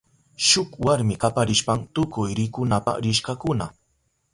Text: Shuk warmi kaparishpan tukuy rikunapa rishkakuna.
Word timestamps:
Shuk 0.47 0.71
warmi 0.85 1.15
kaparishpan 1.23 1.79
tukuy 1.95 2.29
rikunapa 2.39 2.91
rishkakuna. 3.03 3.65